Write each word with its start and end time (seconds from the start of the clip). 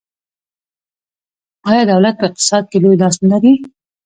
آیا 1.69 1.83
دولت 1.91 2.15
په 2.17 2.25
اقتصاد 2.29 2.63
کې 2.71 2.77
لوی 2.83 2.97
لاس 3.01 3.15
نلري؟ 3.23 3.53